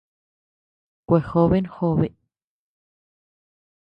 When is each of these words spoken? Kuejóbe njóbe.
Kuejóbe 1.07 1.57
njóbe. 1.63 2.07